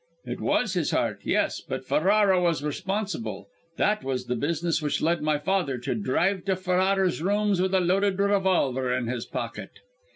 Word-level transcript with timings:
"It 0.25 0.41
was 0.41 0.73
his 0.73 0.89
heart, 0.89 1.21
yes 1.23 1.61
but 1.61 1.85
Ferrara 1.85 2.41
was 2.41 2.63
responsible! 2.63 3.47
That 3.77 4.03
was 4.03 4.25
the 4.25 4.35
business 4.35 4.81
which 4.81 4.99
led 4.99 5.21
my 5.21 5.37
father 5.37 5.77
to 5.77 5.93
drive 5.93 6.43
to 6.45 6.55
Ferrara's 6.55 7.21
rooms 7.21 7.61
with 7.61 7.75
a 7.75 7.79
loaded 7.81 8.17
revolver 8.17 8.91
in 8.91 9.05
his 9.05 9.27
pocket." 9.27 9.73